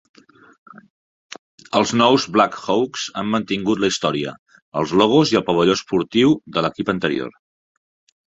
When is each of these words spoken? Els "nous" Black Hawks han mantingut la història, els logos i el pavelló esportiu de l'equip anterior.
Els 1.79 1.91
"nous" 2.01 2.23
Black 2.37 2.55
Hawks 2.61 3.03
han 3.21 3.29
mantingut 3.35 3.83
la 3.83 3.91
història, 3.93 4.33
els 4.81 4.93
logos 5.03 5.33
i 5.35 5.39
el 5.41 5.45
pavelló 5.51 5.75
esportiu 5.81 6.33
de 6.57 6.67
l'equip 6.67 6.91
anterior. 6.95 7.37